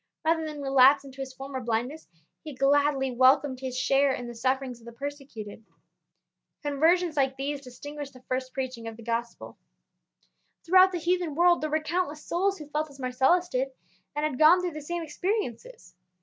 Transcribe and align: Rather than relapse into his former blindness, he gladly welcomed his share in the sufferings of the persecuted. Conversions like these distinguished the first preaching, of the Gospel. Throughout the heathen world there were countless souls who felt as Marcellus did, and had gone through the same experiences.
Rather 0.25 0.43
than 0.43 0.63
relapse 0.63 1.03
into 1.03 1.21
his 1.21 1.31
former 1.31 1.61
blindness, 1.61 2.07
he 2.43 2.55
gladly 2.55 3.11
welcomed 3.11 3.59
his 3.59 3.77
share 3.77 4.11
in 4.11 4.25
the 4.25 4.33
sufferings 4.33 4.79
of 4.79 4.85
the 4.87 4.91
persecuted. 4.91 5.63
Conversions 6.63 7.15
like 7.15 7.37
these 7.37 7.61
distinguished 7.61 8.13
the 8.13 8.23
first 8.23 8.51
preaching, 8.51 8.87
of 8.87 8.97
the 8.97 9.03
Gospel. 9.03 9.59
Throughout 10.65 10.91
the 10.91 10.97
heathen 10.97 11.35
world 11.35 11.61
there 11.61 11.69
were 11.69 11.79
countless 11.83 12.25
souls 12.25 12.57
who 12.57 12.65
felt 12.65 12.89
as 12.89 12.99
Marcellus 12.99 13.47
did, 13.47 13.73
and 14.15 14.25
had 14.25 14.39
gone 14.39 14.59
through 14.61 14.71
the 14.71 14.81
same 14.81 15.03
experiences. 15.03 15.93